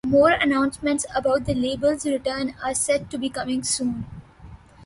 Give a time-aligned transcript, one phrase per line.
[0.07, 4.07] More announcements about the label's return are said to be coming soon.